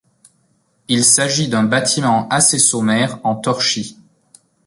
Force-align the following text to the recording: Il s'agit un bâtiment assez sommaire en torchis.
Il 0.87 1.03
s'agit 1.03 1.53
un 1.53 1.61
bâtiment 1.61 2.27
assez 2.29 2.57
sommaire 2.57 3.19
en 3.23 3.35
torchis. 3.35 3.99